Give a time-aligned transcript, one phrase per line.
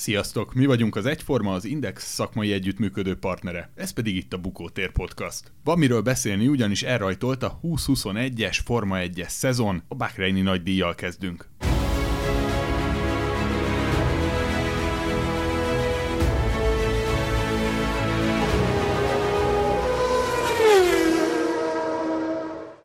[0.00, 0.54] Sziasztok!
[0.54, 3.70] Mi vagyunk az Egyforma, az Index szakmai együttműködő partnere.
[3.74, 5.52] Ez pedig itt a Bukótér Podcast.
[5.64, 9.82] Van miről beszélni, ugyanis elrajtolt a 2021-es Forma 1-es szezon.
[9.88, 11.48] A Bahreini nagy díjjal kezdünk.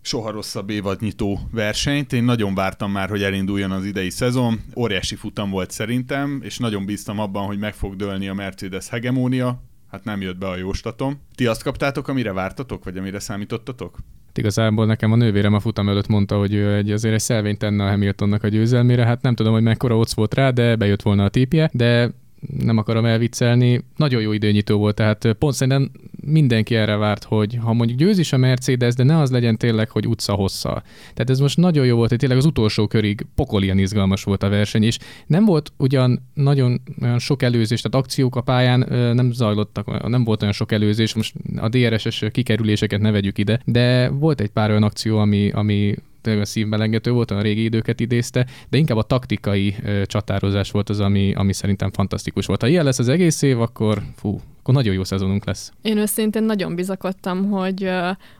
[0.06, 2.14] Soha rosszabb évadnyitó versenyt.
[2.14, 4.60] Én nagyon vártam már, hogy elinduljon az idei szezon.
[4.76, 9.64] Óriási futam volt szerintem, és nagyon bíztam abban, hogy meg fog dőlni a Mercedes hegemónia.
[9.91, 11.20] Hát nem jött be a jóstatom.
[11.36, 13.98] Ti azt kaptátok, amire vártatok, vagy amire számítottatok?
[14.26, 17.58] Hát igazából nekem a nővérem a futam előtt mondta, hogy ő egy, azért egy szelvényt
[17.58, 19.06] tenne a Hamiltonnak a győzelmére.
[19.06, 22.12] Hát nem tudom, hogy mekkora ott volt rá, de bejött volna a típje, de
[22.58, 25.92] nem akarom elviccelni, nagyon jó időnyitó volt, tehát pont szerintem
[26.26, 29.90] mindenki erre várt, hogy ha mondjuk győz is a Mercedes, de ne az legyen tényleg,
[29.90, 30.84] hogy utca hossza.
[31.00, 34.50] Tehát ez most nagyon jó volt, hogy tényleg az utolsó körig pokolian izgalmas volt a
[34.50, 40.08] verseny, és nem volt ugyan nagyon olyan sok előzés, tehát akciók a pályán nem zajlottak,
[40.08, 44.50] nem volt olyan sok előzés, most a DRS-es kikerüléseket ne vegyük ide, de volt egy
[44.50, 49.04] pár olyan akció, ami, ami tényleg szívmelengető volt, a régi időket idézte, de inkább a
[49.04, 52.62] taktikai ö, csatározás volt az, ami, ami szerintem fantasztikus volt.
[52.62, 55.71] Ha ilyen lesz az egész év, akkor fú, akkor nagyon jó szezonunk lesz.
[55.81, 57.89] Én őszintén nagyon bizakodtam, hogy,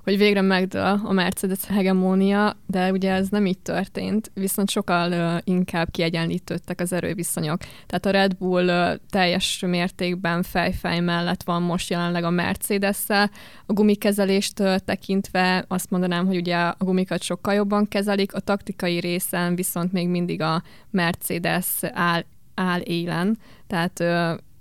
[0.04, 5.92] hogy végre megdől a Mercedes hegemónia, de ugye ez nem így történt, viszont sokkal inkább
[5.92, 7.58] kiegyenlítődtek az erőviszonyok.
[7.86, 13.30] Tehát a Red Bull teljes mértékben fejfej mellett van most jelenleg a mercedes -szel.
[13.66, 19.56] A gumikezelést tekintve azt mondanám, hogy ugye a gumikat sokkal jobban kezelik, a taktikai részen
[19.56, 22.24] viszont még mindig a Mercedes áll,
[22.56, 23.38] áll élen,
[23.68, 24.04] tehát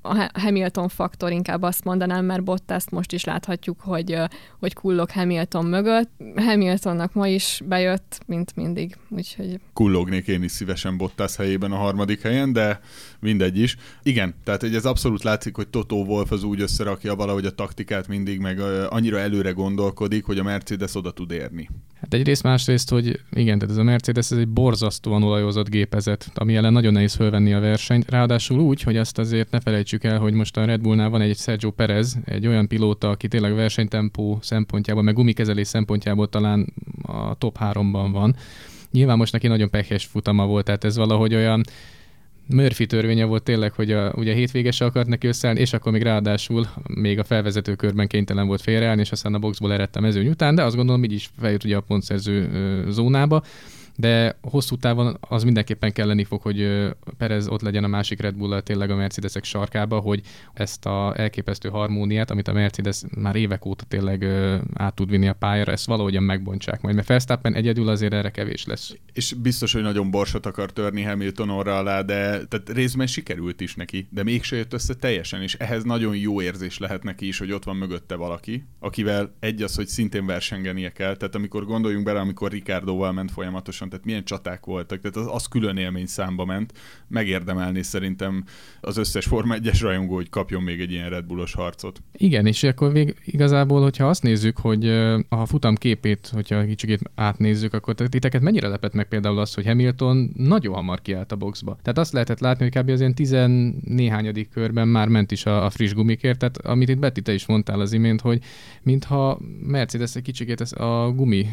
[0.07, 4.17] a Hamilton faktor inkább azt mondanám, mert Bottaszt most is láthatjuk, hogy,
[4.59, 6.11] hogy kullog Hamilton mögött.
[6.37, 8.97] Hamiltonnak ma is bejött, mint mindig.
[9.09, 9.61] Úgyhogy...
[9.73, 12.81] Kullognék én is szívesen Bottas helyében a harmadik helyen, de
[13.21, 13.77] mindegy is.
[14.03, 18.09] Igen, tehát hogy ez abszolút látszik, hogy Toto Wolf az úgy összerakja valahogy a taktikát
[18.09, 21.69] mindig, meg annyira előre gondolkodik, hogy a Mercedes oda tud érni.
[22.05, 26.57] Hát egyrészt, másrészt, hogy igen, tehát ez a Mercedes ez egy borzasztóan olajozott gépezet, ami
[26.57, 28.11] ellen nagyon nehéz fölvenni a versenyt.
[28.11, 31.37] Ráadásul úgy, hogy ezt azért ne felejtsük el, hogy most a Red Bullnál van egy
[31.37, 36.73] Sergio Perez, egy olyan pilóta, aki tényleg versenytempó szempontjából, meg gumikezelés szempontjából talán
[37.03, 38.37] a top 3-ban van.
[38.91, 41.65] Nyilván most neki nagyon pekhes futama volt, tehát ez valahogy olyan
[42.47, 46.67] Murphy törvénye volt tényleg, hogy a, ugye hétvéges akart neki összeállni, és akkor még ráadásul
[46.89, 50.55] még a felvezető körben kénytelen volt félreállni, és aztán a boxból eredt a mezőny után,
[50.55, 52.51] de azt gondolom, így is feljött ugye a pontszerző
[52.89, 53.43] zónába
[53.97, 56.89] de hosszú távon az mindenképpen kelleni fog, hogy
[57.19, 60.21] Perez ott legyen a másik Red bull tényleg a Mercedesek sarkába, hogy
[60.53, 64.25] ezt a elképesztő harmóniát, amit a Mercedes már évek óta tényleg
[64.75, 68.65] át tud vinni a pályára, ezt valahogyan megbontsák majd, mert Verstappen egyedül azért erre kevés
[68.67, 68.95] lesz.
[69.13, 73.75] És biztos, hogy nagyon borsot akar törni Hamilton orra alá, de tehát részben sikerült is
[73.75, 77.53] neki, de mégse jött össze teljesen, és ehhez nagyon jó érzés lehet neki is, hogy
[77.53, 82.21] ott van mögötte valaki, akivel egy az, hogy szintén versengenie kell, tehát amikor gondoljunk bele,
[82.21, 86.45] amikor Ricardoval ment folyamatosan pontosan, tehát milyen csaták voltak, tehát az, az külön élmény számba
[86.45, 86.73] ment.
[87.09, 88.45] Megérdemelni szerintem
[88.81, 92.03] az összes Forma 1-es rajongó, hogy kapjon még egy ilyen Red Bullos harcot.
[92.13, 94.89] Igen, és akkor vég, igazából, hogyha azt nézzük, hogy
[95.29, 100.33] a futam képét, hogyha kicsit átnézzük, akkor titeket mennyire lepett meg például az, hogy Hamilton
[100.37, 101.77] nagyon hamar kiállt a boxba.
[101.83, 102.89] Tehát azt lehetett látni, hogy kb.
[102.89, 107.21] az ilyen tizennéhányadik körben már ment is a, a friss gumikért, tehát amit itt Betty
[107.23, 108.43] te is mondtál az imént, hogy
[108.83, 111.47] mintha Mercedes egy kicsikét a gumi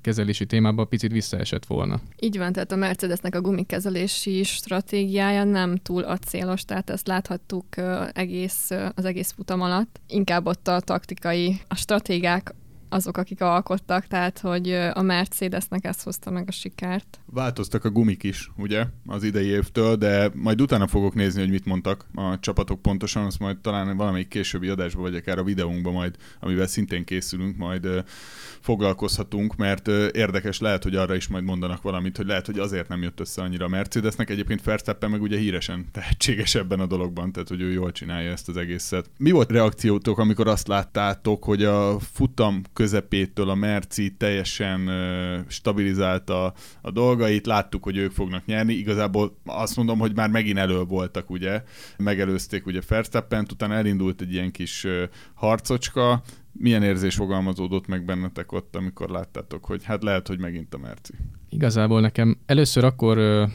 [0.00, 1.73] kezelési témában picit visszaesett volna.
[2.18, 7.66] Így van, tehát a Mercedesnek a gumikezelési stratégiája nem túl acélos, tehát ezt láthattuk
[8.12, 10.00] egész, az egész futam alatt.
[10.08, 12.54] Inkább ott a taktikai, a stratégák
[12.88, 17.20] azok, akik alkottak, tehát hogy a Mercedesnek ezt hozta meg a sikert.
[17.26, 21.64] Változtak a gumik is, ugye, az idei évtől, de majd utána fogok nézni, hogy mit
[21.64, 26.16] mondtak a csapatok pontosan, azt majd talán valamelyik későbbi adásban, vagy akár a videónkban majd,
[26.40, 28.04] amivel szintén készülünk, majd
[28.60, 33.02] foglalkozhatunk, mert érdekes lehet, hogy arra is majd mondanak valamit, hogy lehet, hogy azért nem
[33.02, 34.30] jött össze annyira a Mercedesnek.
[34.30, 38.48] Egyébként Verstappen meg ugye híresen tehetséges ebben a dologban, tehát hogy ő jól csinálja ezt
[38.48, 39.10] az egészet.
[39.18, 44.90] Mi volt reakciótok, amikor azt láttátok, hogy a futam közepétől a Merci teljesen
[45.48, 48.72] stabilizálta a dolgait, láttuk, hogy ők fognak nyerni.
[48.72, 51.62] Igazából azt mondom, hogy már megint elő voltak, ugye,
[51.96, 54.86] megelőzték ugye Verstappen, utána elindult egy ilyen kis
[55.34, 56.22] harcocska,
[56.52, 61.12] milyen érzés fogalmazódott meg bennetek ott, amikor láttátok, hogy hát lehet, hogy megint a Merci?
[61.48, 63.48] Igazából nekem először akkor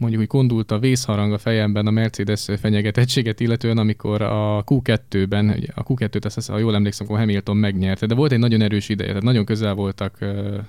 [0.00, 5.82] mondjuk, hogy kondult a vészharang a fejemben a Mercedes fenyegetettséget illetően, amikor a Q2-ben, a
[5.82, 9.24] Q2-t azt ha jól emlékszem, akkor Hamilton megnyerte, de volt egy nagyon erős ideje, tehát
[9.24, 10.18] nagyon közel voltak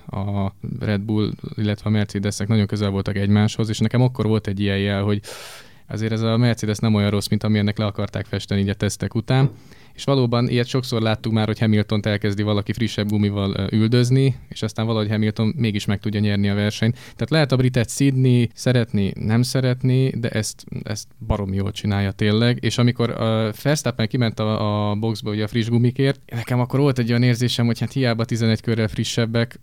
[0.06, 4.60] a Red Bull, illetve a Mercedesek nagyon közel voltak egymáshoz, és nekem akkor volt egy
[4.60, 5.20] ilyen jel, hogy
[5.88, 9.14] azért ez a Mercedes nem olyan rossz, mint amilyennek le akarták festeni így a tesztek
[9.14, 9.50] után
[9.94, 14.86] és valóban ilyet sokszor láttuk már, hogy hamilton elkezdi valaki frissebb gumival üldözni, és aztán
[14.86, 16.94] valahogy Hamilton mégis meg tudja nyerni a versenyt.
[16.94, 22.58] Tehát lehet a britet szidni, szeretni, nem szeretni, de ezt, ezt barom jól csinálja tényleg,
[22.60, 26.98] és amikor a Verstappen kiment a, a boxba ugye a friss gumikért, nekem akkor volt
[26.98, 29.60] egy olyan érzésem, hogy hát hiába 11 körrel frissebbek,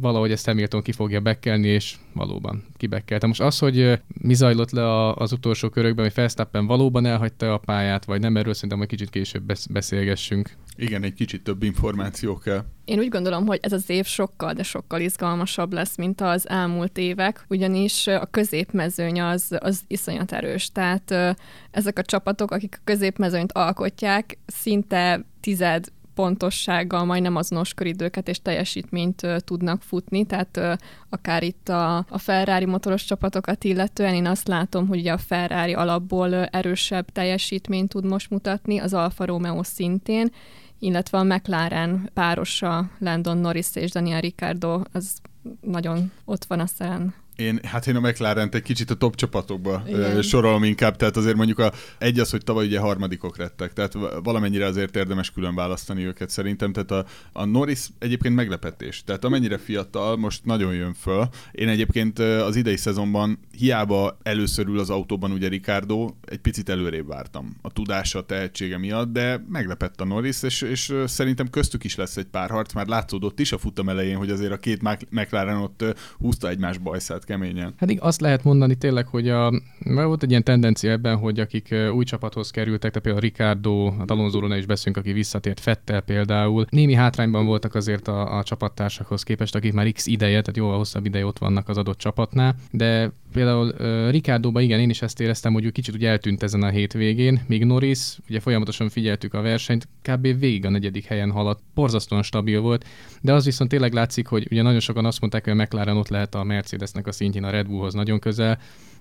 [0.00, 3.26] valahogy ezt Hamilton ki fogja bekkelni, és valóban kibekkelte.
[3.26, 8.04] Most az, hogy mi zajlott le az utolsó körökben, hogy Verstappen valóban elhagyta a pályát,
[8.04, 10.50] vagy nem, erről szerintem egy kicsit később beszélgessünk.
[10.80, 12.64] Igen, egy kicsit több információ kell.
[12.84, 16.98] Én úgy gondolom, hogy ez az év sokkal, de sokkal izgalmasabb lesz, mint az elmúlt
[16.98, 20.72] évek, ugyanis a középmezőny az, az iszonyat erős.
[20.72, 21.36] Tehát
[21.70, 25.86] ezek a csapatok, akik a középmezőnyt alkotják, szinte tized
[26.18, 30.72] pontossággal majdnem azonos köridőket és teljesítményt uh, tudnak futni, tehát uh,
[31.08, 35.74] akár itt a, a Ferrari motoros csapatokat illetően én azt látom, hogy ugye a Ferrari
[35.74, 40.30] alapból uh, erősebb teljesítményt tud most mutatni, az Alfa Romeo szintén,
[40.78, 45.18] illetve a McLaren párosa Landon Norris és Daniel Ricciardo, az
[45.60, 47.14] nagyon ott van a szeren.
[47.38, 50.22] Én, hát én a mclaren egy kicsit a top csapatokba Igen.
[50.22, 53.92] sorolom inkább, tehát azért mondjuk a, egy az, hogy tavaly ugye harmadikok lettek, tehát
[54.22, 59.58] valamennyire azért érdemes külön választani őket szerintem, tehát a, a Norris egyébként meglepetés, tehát amennyire
[59.58, 61.28] fiatal, most nagyon jön föl.
[61.52, 67.06] Én egyébként az idei szezonban hiába először ül az autóban ugye Ricardo, egy picit előrébb
[67.06, 71.96] vártam a tudása, a tehetsége miatt, de meglepett a Norris, és, és szerintem köztük is
[71.96, 75.56] lesz egy pár harc, már látszódott is a futam elején, hogy azért a két McLaren
[75.56, 75.84] ott
[76.18, 77.74] húzta egymás bajszát keményen.
[77.76, 79.52] Hát azt lehet mondani tényleg, hogy a,
[79.84, 84.48] volt egy ilyen tendencia ebben, hogy akik új csapathoz kerültek, tehát például Ricardo, a Alonsoról
[84.48, 86.66] ne is beszélünk, aki visszatért, Fettel például.
[86.70, 91.06] Némi hátrányban voltak azért a, a csapattársakhoz képest, akik már x ideje, tehát jóval hosszabb
[91.06, 95.52] ideje ott vannak az adott csapatnál, de például uh, Ricardoba igen, én is ezt éreztem,
[95.52, 99.88] hogy ő kicsit úgy eltűnt ezen a hétvégén, míg Norris, ugye folyamatosan figyeltük a versenyt,
[100.02, 100.22] kb.
[100.22, 102.84] végig a negyedik helyen haladt, borzasztóan stabil volt,
[103.20, 106.08] de az viszont tényleg látszik, hogy ugye nagyon sokan azt mondták, hogy a McLaren ott
[106.08, 108.58] lehet a Mercedesnek a szintjén a Red Bullhoz nagyon közel,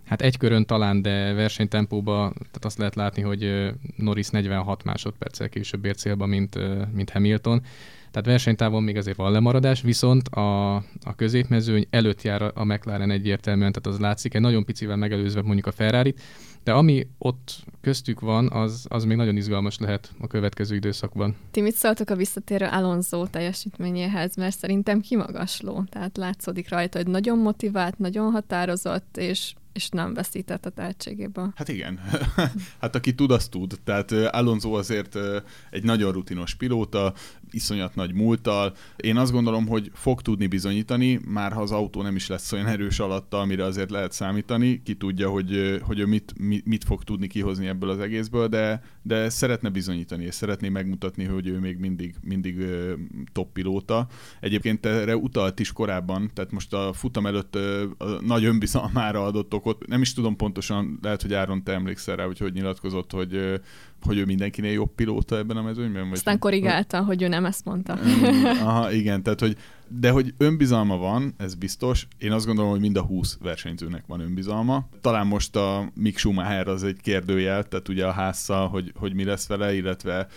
[0.08, 5.86] Hát egy körön talán, de versenytempóban, tehát azt lehet látni, hogy Norris 46 másodperccel később
[5.86, 6.60] ért célba, mint,
[6.94, 7.62] mint Hamilton.
[8.18, 13.72] Tehát versenytávon még azért van lemaradás, viszont a, a középmezőny előtt jár a McLaren egyértelműen,
[13.72, 16.16] tehát az látszik, egy nagyon picivel megelőzve mondjuk a ferrari
[16.64, 21.36] de ami ott köztük van, az, az még nagyon izgalmas lehet a következő időszakban.
[21.52, 27.38] Ti mit szóltok a visszatérő Alonso teljesítményéhez, mert szerintem kimagasló, tehát látszódik rajta, hogy nagyon
[27.38, 31.52] motivált, nagyon határozott, és és nem veszített a tehetségéből.
[31.56, 32.00] Hát igen.
[32.82, 33.80] hát aki tud, az tud.
[33.84, 35.18] Tehát Alonso azért
[35.72, 37.14] egy nagyon rutinos pilóta,
[37.52, 38.74] iszonyat nagy múlttal.
[38.96, 42.68] Én azt gondolom, hogy fog tudni bizonyítani, már ha az autó nem is lesz olyan
[42.68, 46.34] erős alatta, amire azért lehet számítani, ki tudja, hogy, hogy ő mit,
[46.66, 51.48] mit fog tudni kihozni ebből az egészből, de, de szeretne bizonyítani, és szeretné megmutatni, hogy
[51.48, 52.66] ő még mindig, mindig
[53.32, 54.08] top pilóta.
[54.40, 59.54] Egyébként erre utalt is korábban, tehát most a futam előtt a nagy önbizalmára adott.
[59.88, 63.62] Nem is tudom pontosan, lehet, hogy Áron, te emlékszel rá, hogy hogy nyilatkozott, hogy
[64.02, 66.04] hogy ő mindenkinél jobb pilóta ebben a mezőnyben?
[66.04, 67.94] Vagy Aztán korrigálta, hogy ő nem ezt mondta.
[68.64, 72.08] Aha, igen, tehát hogy de hogy önbizalma van, ez biztos.
[72.18, 74.88] Én azt gondolom, hogy mind a 20 versenyzőnek van önbizalma.
[75.02, 79.24] Talán most a Mick Schumacher az egy kérdőjel, tehát ugye a házszal, hogy, hogy mi
[79.24, 80.28] lesz vele, illetve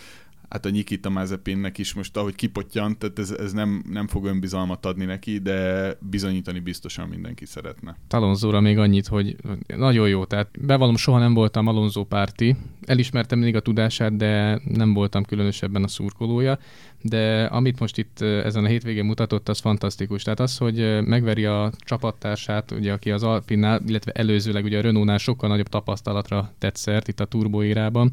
[0.50, 4.86] hát a Nikita Mazepinnek is most, ahogy kipottyant, tehát ez, ez nem, nem fog önbizalmat
[4.86, 7.96] adni neki, de bizonyítani biztosan mindenki szeretne.
[8.08, 13.56] Alonzóra még annyit, hogy nagyon jó, tehát bevallom, soha nem voltam Alonso párti, elismertem mindig
[13.56, 16.58] a tudását, de nem voltam különösebben a szurkolója,
[17.02, 20.22] de amit most itt ezen a hétvégén mutatott, az fantasztikus.
[20.22, 25.18] Tehát az, hogy megveri a csapattársát, ugye, aki az Alpinnál, illetve előzőleg ugye a Renault-nál
[25.18, 28.12] sokkal nagyobb tapasztalatra tett szert itt a turboírában,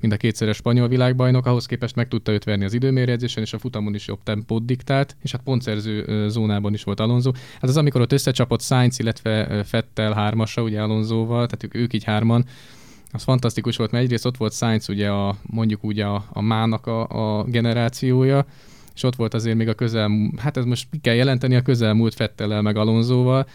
[0.00, 3.58] mint a kétszeres spanyol világbajnok, ahhoz képest meg tudta őt verni az időmérjegyzésen, és a
[3.58, 7.30] futamon is jobb tempót diktált, és hát pontszerző zónában is volt Alonso.
[7.60, 12.04] Hát az, amikor ott összecsapott Sainz, illetve Fettel hármasa, ugye Alonsoval, tehát ők, ők így
[12.04, 12.44] hárman,
[13.12, 16.86] az fantasztikus volt, mert egyrészt ott volt Sainz, ugye a, mondjuk úgy a, a mának
[16.86, 18.46] a, a generációja,
[18.94, 22.14] és ott volt azért még a közel, hát ez most ki kell jelenteni a közelmúlt
[22.14, 23.46] Fettellel meg Alonsoval,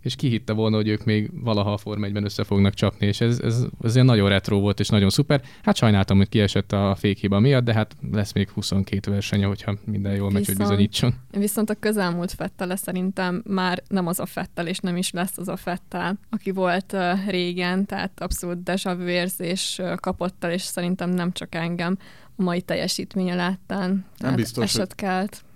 [0.00, 3.20] és ki hitte volna, hogy ők még valaha a Form 1 össze fognak csapni, és
[3.20, 5.42] ez, ez, ez ilyen nagyon retro volt, és nagyon szuper.
[5.62, 10.14] Hát sajnáltam, hogy kiesett a fékhiba miatt, de hát lesz még 22 versenye, hogyha minden
[10.14, 11.14] jól megy, hogy bizonyítson.
[11.30, 15.48] Viszont a közelmúlt Fettele szerintem már nem az a Fettel, és nem is lesz az
[15.48, 20.62] a Fettel, aki volt uh, régen, tehát abszolút deja vu érzés uh, kapott el, és
[20.62, 21.98] szerintem nem csak engem
[22.36, 24.04] a mai teljesítménye láttán.
[24.18, 24.86] Nem biztos, hogy,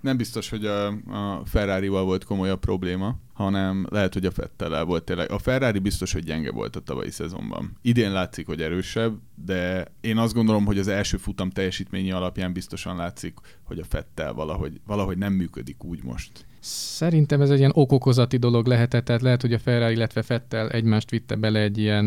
[0.01, 5.03] nem biztos, hogy a, a Ferrari-val volt komolyabb probléma, hanem lehet, hogy a Fettel volt
[5.03, 5.31] tényleg.
[5.31, 7.77] A Ferrari biztos, hogy gyenge volt a tavalyi szezonban.
[7.81, 12.95] Idén látszik, hogy erősebb, de én azt gondolom, hogy az első futam teljesítményi alapján biztosan
[12.95, 16.45] látszik, hogy a Fettel valahogy, valahogy nem működik úgy most.
[16.59, 21.09] Szerintem ez egy ilyen okokozati dolog lehetett, tehát lehet, hogy a Ferrari, illetve Fettel egymást
[21.09, 22.05] vitte bele egy ilyen,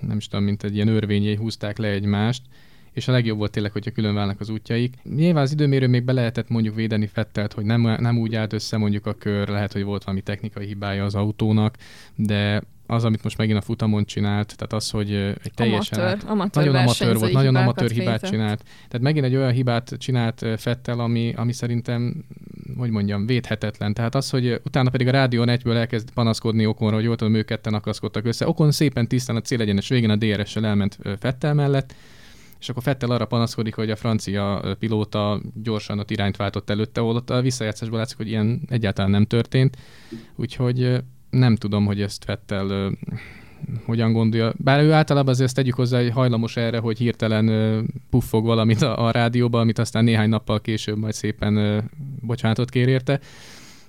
[0.00, 2.42] nem is tudom, mint egy ilyen örvényé húzták le egymást,
[2.94, 4.94] és a legjobb volt tényleg, hogyha külön válnak az útjaik.
[5.02, 8.76] Nyilván az időmérő még be lehetett mondjuk védeni Fettelt, hogy nem, nem úgy állt össze
[8.76, 11.76] mondjuk a kör, lehet, hogy volt valami technikai hibája az autónak,
[12.14, 16.30] de az, amit most megint a futamon csinált, tehát az, hogy egy teljesen amatőr, át,
[16.30, 18.30] amatőr nagyon amatőr volt, nagyon amatőr hibát vétett.
[18.30, 18.62] csinált.
[18.62, 22.24] Tehát megint egy olyan hibát csinált Fettel, ami, ami szerintem,
[22.78, 23.94] hogy mondjam, védhetetlen.
[23.94, 27.46] Tehát az, hogy utána pedig a rádión egyből elkezd panaszkodni Okonra, hogy volt, hogy ők
[27.46, 28.48] ketten akaszkodtak össze.
[28.48, 31.94] Okon szépen tisztán a célegyenes végén a DRS-sel elment Fettel mellett,
[32.64, 37.14] és akkor Fettel arra panaszkodik, hogy a francia pilóta gyorsan ott irányt váltott előtte, ahol
[37.14, 39.76] ott a visszajátszásból látszik, hogy ilyen egyáltalán nem történt.
[40.36, 42.92] Úgyhogy nem tudom, hogy ezt Fettel
[43.84, 44.52] hogyan gondolja.
[44.56, 49.06] Bár ő általában azért ezt tegyük hozzá, hogy hajlamos erre, hogy hirtelen puffog valamit a,
[49.06, 51.84] a rádióba, amit aztán néhány nappal később majd szépen
[52.20, 53.20] bocsánatot kér érte.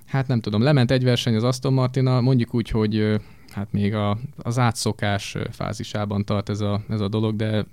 [0.06, 3.20] Hát nem tudom, lement egy verseny az Aston Martina, mondjuk úgy, hogy
[3.52, 7.66] hát még a, az átszokás fázisában tart ez a, ez a dolog, de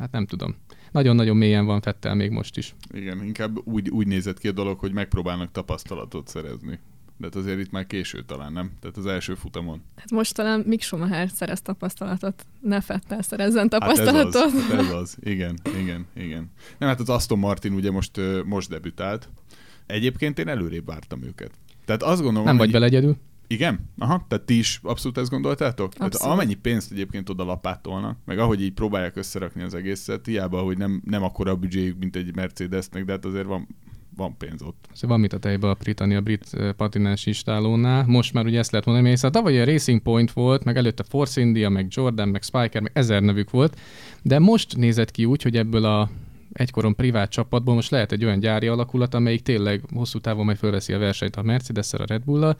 [0.00, 0.56] hát nem tudom.
[0.92, 2.74] Nagyon-nagyon mélyen van Fettel még most is.
[2.94, 6.78] Igen, inkább úgy, úgy nézett ki a dolog, hogy megpróbálnak tapasztalatot szerezni.
[7.16, 8.70] De hát azért itt már késő talán, nem?
[8.80, 9.82] Tehát az első futamon.
[9.96, 14.34] Hát most talán Mick Schumacher szerez tapasztalatot, ne Fettel szerezzen tapasztalatot.
[14.34, 15.16] Hát ez az, hát ez az.
[15.20, 16.50] igen, igen, igen.
[16.78, 19.28] Nem, hát az Aston Martin ugye most, most debütált.
[19.86, 21.50] Egyébként én előrébb vártam őket.
[21.84, 23.16] Tehát azt gondolom, Nem vagy vele egyedül?
[23.52, 23.90] Igen?
[23.98, 25.86] Aha, tehát ti is abszolút ezt gondoltátok?
[25.86, 26.12] Abszolút.
[26.12, 30.78] Tehát amennyi pénzt egyébként oda lapátolnak, meg ahogy így próbálják összerakni az egészet, hiába, hogy
[30.78, 33.68] nem, nem akkora a büdzséjük, mint egy Mercedesnek, de hát azért van,
[34.16, 34.88] van pénz ott.
[34.92, 38.04] Szóval van mit a tejbe a Britannia a brit patinás istálónál.
[38.06, 41.40] Most már ugye ezt lehet mondani, mert tavaly a Racing Point volt, meg előtte Force
[41.40, 43.80] India, meg Jordan, meg Spiker, meg ezer nevük volt,
[44.22, 46.10] de most nézett ki úgy, hogy ebből a
[46.52, 50.92] egykoron privát csapatból most lehet egy olyan gyári alakulat, amelyik tényleg hosszú távon majd fölveszi
[50.92, 52.56] a versenyt a mercedes a Red bull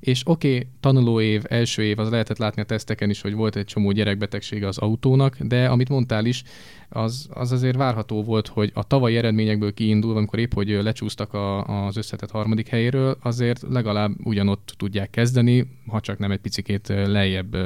[0.00, 3.56] és oké, okay, tanuló év, első év, az lehetett látni a teszteken is, hogy volt
[3.56, 6.42] egy csomó gyerekbetegsége az autónak, de amit mondtál is,
[6.90, 11.64] az, az azért várható volt, hogy a tavalyi eredményekből kiindulva, amikor épp hogy lecsúsztak a,
[11.86, 17.56] az összetett harmadik helyéről, azért legalább ugyanott tudják kezdeni, ha csak nem egy picikét lejjebb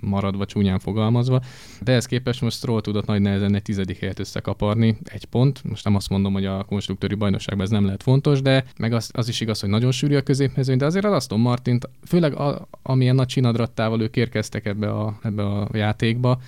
[0.00, 1.40] maradva, csúnyán fogalmazva.
[1.82, 5.64] De ez képest most Stroll tudott nagy nehezen egy tizedik helyet összekaparni, egy pont.
[5.64, 9.10] Most nem azt mondom, hogy a konstruktőri bajnokságban ez nem lehet fontos, de meg az,
[9.12, 12.68] az is igaz, hogy nagyon sűrű a középmezőny, de azért az Aston Martint, főleg a,
[12.82, 16.40] amilyen nagy csinadrattával ők érkeztek ebbe a, ebbe a játékba,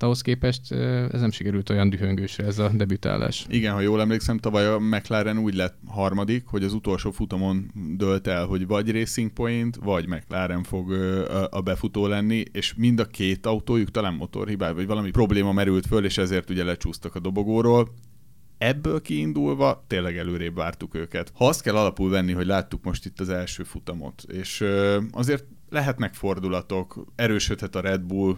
[0.00, 0.72] Hát ahhoz képest
[1.12, 3.46] ez nem sikerült olyan dühöngősre ez a debütálás.
[3.48, 8.26] Igen, ha jól emlékszem, tavaly a McLaren úgy lett harmadik, hogy az utolsó futamon dölt
[8.26, 10.92] el, hogy vagy Racing Point, vagy McLaren fog
[11.50, 16.04] a befutó lenni, és mind a két autójuk talán motorhibája, vagy valami probléma merült föl,
[16.04, 17.88] és ezért ugye lecsúsztak a dobogóról
[18.58, 21.32] ebből kiindulva tényleg előrébb vártuk őket.
[21.34, 24.64] Ha azt kell alapul venni, hogy láttuk most itt az első futamot, és
[25.12, 28.36] azért lehetnek fordulatok, erősödhet a Red Bull,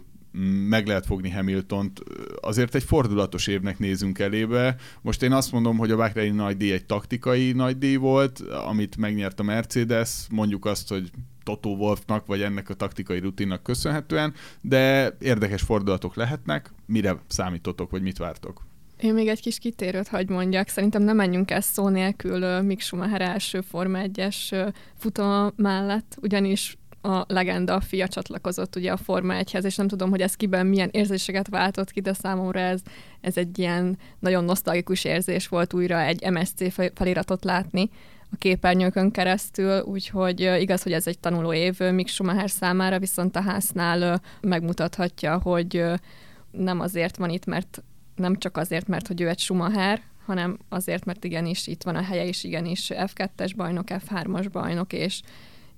[0.69, 2.01] meg lehet fogni Hamiltont.
[2.41, 4.77] Azért egy fordulatos évnek nézünk elébe.
[5.03, 8.97] Most én azt mondom, hogy a Bahreini nagy díj egy taktikai nagy díj volt, amit
[8.97, 11.11] megnyert a Mercedes, mondjuk azt, hogy
[11.45, 16.73] Toto Wolfnak, vagy ennek a taktikai rutinnak köszönhetően, de érdekes fordulatok lehetnek.
[16.87, 18.63] Mire számítotok, vagy mit vártok?
[19.01, 20.69] Én még egy kis kitérőt hagy mondjak.
[20.69, 27.25] Szerintem nem menjünk el szó nélkül Mick Schumacher első Forma 1-es futama mellett, ugyanis a
[27.27, 31.49] legenda fia csatlakozott ugye a Forma 1-hez, és nem tudom, hogy ez kiben milyen érzéseket
[31.49, 32.81] váltott ki, de számomra ez,
[33.21, 37.91] ez egy ilyen nagyon nosztalgikus érzés volt újra egy MSC feliratot látni
[38.33, 43.41] a képernyőkön keresztül, úgyhogy igaz, hogy ez egy tanuló év Mick Schumacher számára, viszont a
[43.41, 45.85] háznál megmutathatja, hogy
[46.51, 47.83] nem azért van itt, mert
[48.17, 52.03] nem csak azért, mert hogy ő egy Schumacher, hanem azért, mert igenis itt van a
[52.03, 55.21] helye, és igenis F2-es bajnok, F3-as bajnok, és,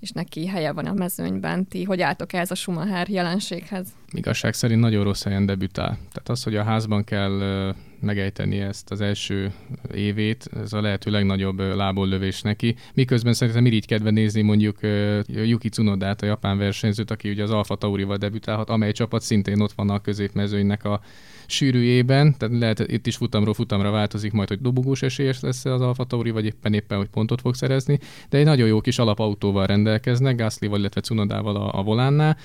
[0.04, 1.66] és neki helye van a mezőnyben.
[1.68, 3.88] Ti hogy álltok ez a Schumacher jelenséghez?
[4.12, 5.88] Igazság szerint nagyon rossz helyen debütál.
[5.88, 9.52] Tehát az, hogy a házban kell megejteni ezt az első
[9.94, 12.76] évét, ez a lehető legnagyobb lábollövés neki.
[12.94, 14.78] Miközben szerintem így kedve nézni mondjuk
[15.26, 19.72] Yuki Tsunodát, a japán versenyzőt, aki ugye az Alfa Taurival debütálhat, amely csapat szintén ott
[19.72, 21.00] van a középmezőnynek a
[21.46, 26.04] sűrűjében, tehát lehet itt is futamról futamra változik majd, hogy dobogós esélyes lesz az Alfa
[26.04, 27.98] Tauri, vagy éppen éppen, hogy pontot fog szerezni,
[28.28, 32.36] de egy nagyon jó kis alapautóval rendelkeznek, Gasly-val, illetve Cunodával a, a volánnál,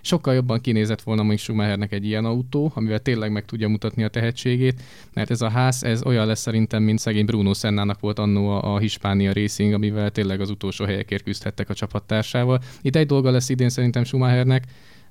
[0.00, 4.08] Sokkal jobban kinézett volna mondjuk Schumachernek egy ilyen autó, amivel tényleg meg tudja mutatni a
[4.08, 4.80] tehetségét,
[5.14, 8.74] mert ez a ház, ez olyan lesz szerintem, mint szegény Bruno Sennának volt annó a,
[8.74, 12.60] a Hispánia Racing, amivel tényleg az utolsó helyekért küzdhettek a csapattársával.
[12.82, 14.64] Itt egy dolga lesz idén szerintem Schumachernek,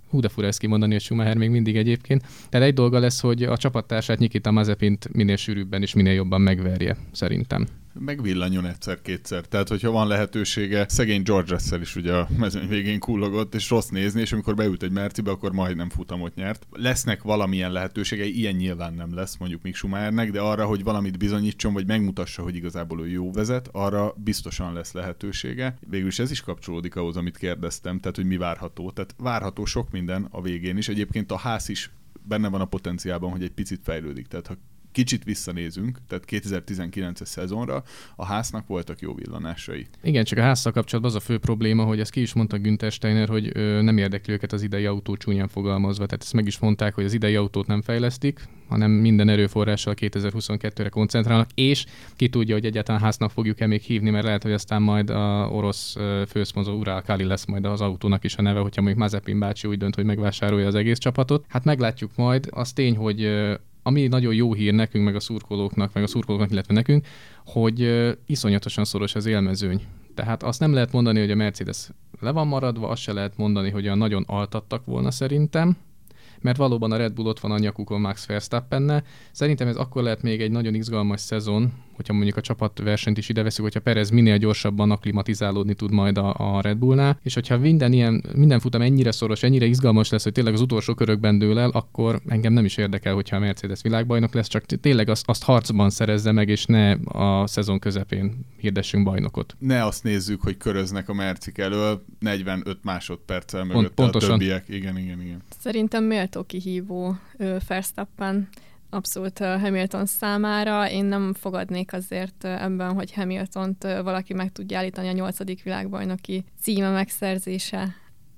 [0.09, 2.23] hú de fura ezt kimondani, hogy Schumacher még mindig egyébként.
[2.49, 6.97] Tehát egy dolga lesz, hogy a csapattársát Nikita Mazepint minél sűrűbben és minél jobban megverje,
[7.11, 7.67] szerintem
[7.99, 9.45] megvillanjon egyszer-kétszer.
[9.45, 13.87] Tehát, hogyha van lehetősége, szegény George Russell is ugye a mezőny végén kullogott, és rossz
[13.87, 16.67] nézni, és amikor beült egy Mercibe, akkor majdnem futamot nyert.
[16.71, 21.73] Lesznek valamilyen lehetőségei, ilyen nyilván nem lesz, mondjuk Mick Schumachernek, de arra, hogy valamit bizonyítson,
[21.73, 25.77] vagy megmutassa, hogy igazából ő jó vezet, arra biztosan lesz lehetősége.
[25.89, 28.91] Végül is ez is kapcsolódik ahhoz, amit kérdeztem, tehát hogy mi várható.
[28.91, 30.87] Tehát várható sok minden a végén is.
[30.87, 31.91] Egyébként a ház is
[32.27, 34.27] benne van a potenciálban, hogy egy picit fejlődik.
[34.27, 34.57] Tehát ha
[34.91, 37.83] kicsit visszanézünk, tehát 2019-es szezonra,
[38.15, 39.87] a háznak voltak jó villanásai.
[40.03, 42.91] Igen, csak a házszal kapcsolatban az a fő probléma, hogy ezt ki is mondta Günther
[42.91, 46.05] Steiner, hogy ö, nem érdekli őket az idei autó csúnyán fogalmazva.
[46.05, 50.89] Tehát ezt meg is mondták, hogy az idei autót nem fejlesztik, hanem minden erőforrással 2022-re
[50.89, 55.09] koncentrálnak, és ki tudja, hogy egyáltalán háznak fogjuk-e még hívni, mert lehet, hogy aztán majd
[55.09, 55.95] a orosz
[56.27, 59.77] főszponzor Ural Kali lesz majd az autónak is a neve, hogyha mondjuk Mazepin bácsi úgy
[59.77, 61.45] dönt, hogy megvásárolja az egész csapatot.
[61.47, 62.47] Hát meglátjuk majd.
[62.51, 63.21] Az tény, hogy
[63.87, 67.05] ami nagyon jó hír nekünk, meg a szurkolóknak, meg a szurkolóknak, illetve nekünk,
[67.45, 69.81] hogy iszonyatosan szoros az élmezőny.
[70.15, 71.89] Tehát azt nem lehet mondani, hogy a Mercedes
[72.19, 75.77] le van maradva, azt se lehet mondani, hogy a nagyon altattak volna szerintem,
[76.47, 79.03] mert valóban a Red Bull ott van a nyakukon Max Verstappenne.
[79.31, 83.43] Szerintem ez akkor lehet még egy nagyon izgalmas szezon, hogyha mondjuk a csapatversenyt is ide
[83.43, 87.93] veszük, hogyha Perez minél gyorsabban aklimatizálódni tud majd a, a Red Bullnál, és hogyha minden
[87.93, 91.69] ilyen, minden futam ennyire szoros, ennyire izgalmas lesz, hogy tényleg az utolsó körökben dől el,
[91.69, 95.89] akkor engem nem is érdekel, hogyha a Mercedes világbajnok lesz, csak tényleg azt, azt harcban
[95.89, 99.55] szerezze meg, és ne a szezon közepén hirdessünk bajnokot.
[99.59, 104.31] Ne azt nézzük, hogy köröznek a Mercik elől 45 másodperccel mögött Pont, pontosan.
[104.31, 104.63] a többiek.
[104.67, 105.41] Igen, igen, igen.
[105.59, 107.15] Szerintem méltó kihívó
[107.67, 108.49] Verstappen
[108.89, 110.89] abszolút Hamilton számára.
[110.89, 116.89] Én nem fogadnék azért ebben, hogy Hamilton-t valaki meg tudja állítani a nyolcadik világbajnoki címe
[116.91, 117.95] megszerzése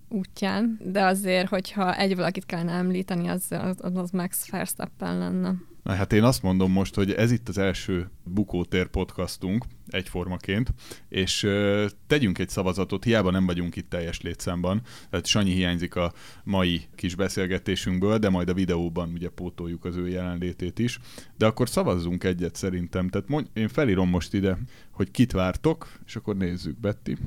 [0.10, 5.56] útján, de azért, hogyha egy valakit kellene említeni, az, az, az Max Verstappen lenne.
[5.84, 10.74] Na hát én azt mondom most, hogy ez itt az első Bukótér podcastunk egyformaként,
[11.10, 16.14] és uh, tegyünk egy szavazatot, hiába nem vagyunk itt teljes létszámban, tehát Sanyi hiányzik a
[16.44, 21.00] mai kis beszélgetésünkből, de majd a videóban ugye pótoljuk az ő jelenlétét is,
[21.38, 24.58] de akkor szavazzunk egyet szerintem, tehát mondj, én felírom most ide,
[24.92, 27.18] hogy kit vártok, és akkor nézzük, Betty.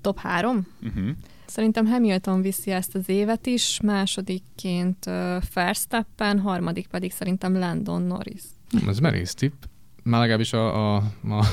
[0.00, 0.66] Top 3?
[0.82, 1.10] Uh-huh.
[1.50, 8.42] Szerintem Hamilton viszi ezt az évet is, másodikként uh, Verstappen, harmadik pedig szerintem Landon Norris.
[8.70, 9.62] Hm, ez merész tipp.
[10.02, 11.44] Már legalábbis a, a, a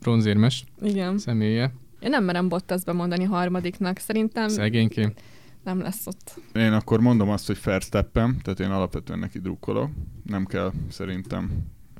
[0.00, 1.18] bronzérmes Igen.
[1.18, 1.72] személye.
[2.00, 3.98] Én nem merem Bottasbe mondani harmadiknak.
[3.98, 5.22] Szerintem Szegényként.
[5.64, 6.40] nem lesz ott.
[6.54, 9.90] Én akkor mondom azt, hogy Verstappen, tehát én alapvetően neki drukkolok.
[10.24, 11.50] Nem kell szerintem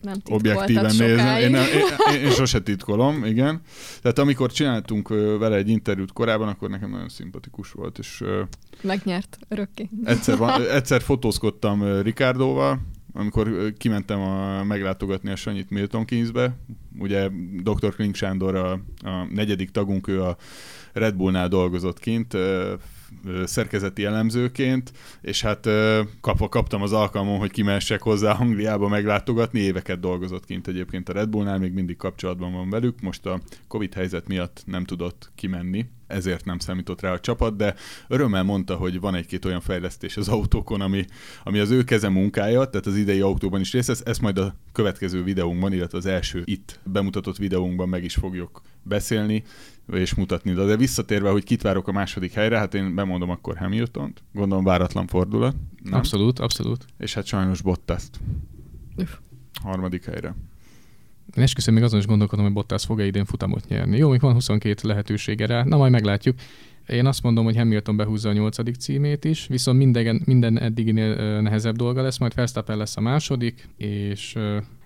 [0.02, 1.06] nem objektíven nézni.
[1.06, 3.60] Én, nem, én, én, én sose titkolom, igen.
[4.02, 7.98] Tehát amikor csináltunk vele egy interjút korábban, akkor nekem nagyon szimpatikus volt.
[7.98, 8.22] És,
[8.82, 9.88] Megnyert örökké.
[10.04, 12.80] Egyszer, van, egyszer fotózkodtam Ricardoval,
[13.12, 16.56] amikor kimentem a, meglátogatni a Sanyit Milton Keynesbe,
[16.98, 17.28] ugye
[17.62, 17.94] Dr.
[17.94, 18.72] Klink Sándor a,
[19.08, 20.36] a negyedik tagunk, ő a
[20.92, 22.36] Red Bullnál dolgozott kint,
[23.44, 25.68] szerkezeti elemzőként, és hát
[26.20, 31.28] kapva kaptam az alkalmon, hogy kimessek hozzá Angliába meglátogatni, éveket dolgozott kint egyébként a Red
[31.28, 36.44] Bullnál, még mindig kapcsolatban van velük, most a Covid helyzet miatt nem tudott kimenni, ezért
[36.44, 37.74] nem számított rá a csapat, de
[38.08, 41.04] örömmel mondta, hogy van egy-két olyan fejlesztés az autókon, ami,
[41.44, 45.22] ami az ő keze munkája, tehát az idei autóban is rész, ezt majd a következő
[45.22, 49.44] videónkban, illetve az első itt bemutatott videónkban meg is fogjuk beszélni
[49.92, 50.52] és mutatni.
[50.52, 54.22] De visszatérve, hogy kit várok a második helyre, hát én bemondom akkor Hamilton-t.
[54.32, 55.56] Gondolom váratlan fordulat.
[55.82, 55.94] Nem?
[55.94, 56.84] Abszolút, abszolút.
[56.98, 58.20] És hát sajnos Bottaszt.
[59.62, 60.34] Harmadik helyre.
[61.36, 63.96] Én esküszöm, még azon is gondolkodom, hogy Bottas fog-e idén futamot nyerni.
[63.96, 66.38] Jó, még van 22 lehetősége rá, na majd meglátjuk.
[66.88, 71.76] Én azt mondom, hogy Hamilton behúzza a nyolcadik címét is, viszont minden, minden eddiginél nehezebb
[71.76, 74.36] dolga lesz, majd Verstappen lesz a második, és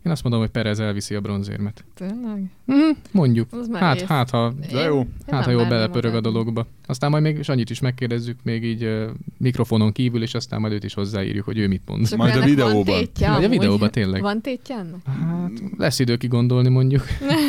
[0.06, 1.84] én azt mondom, hogy Perez elviszi a bronzérmet.
[1.94, 2.50] Tényleg?
[2.72, 3.48] Mm, mondjuk.
[3.72, 5.06] Hát, hát, ha, de jó.
[5.26, 6.66] hát, ha jól belepörög a dologba.
[6.86, 10.84] Aztán majd még annyit is megkérdezzük, még így uh, mikrofonon kívül, és aztán majd őt
[10.84, 12.08] is hozzáírjuk, hogy ő mit mond.
[12.08, 12.84] Csak majd a videóban.
[12.84, 14.20] Tétje, majd a videóban tényleg.
[14.20, 15.06] Van tétje ennek?
[15.06, 17.02] Hát, lesz idő kigondolni mondjuk.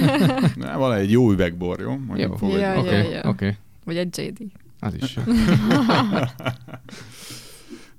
[0.55, 1.97] Na, van egy jó üvegbor, jó?
[2.07, 3.29] Mondjuk jó, oké, ja, ja, ja.
[3.29, 3.51] okay.
[3.87, 4.37] Vagy egy JD.
[4.79, 5.17] Az is.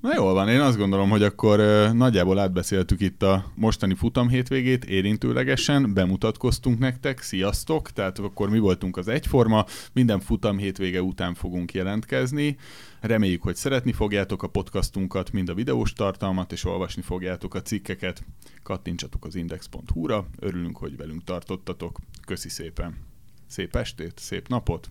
[0.00, 1.58] Na jól van, én azt gondolom, hogy akkor
[1.92, 8.96] nagyjából átbeszéltük itt a mostani futam hétvégét érintőlegesen, bemutatkoztunk nektek, sziasztok, tehát akkor mi voltunk
[8.96, 12.56] az egyforma, minden futam hétvége után fogunk jelentkezni,
[13.00, 18.24] reméljük, hogy szeretni fogjátok a podcastunkat, mind a videós tartalmat, és olvasni fogjátok a cikkeket,
[18.62, 22.96] kattintsatok az index.hu-ra, örülünk, hogy velünk tartottatok, köszi szépen,
[23.46, 24.90] szép estét, szép napot,